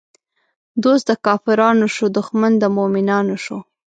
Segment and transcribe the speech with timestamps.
[0.83, 3.57] دوست د کافرانو شو، دښمن د مومنانو شو